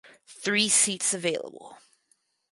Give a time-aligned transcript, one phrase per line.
[0.25, 1.77] Three seats available.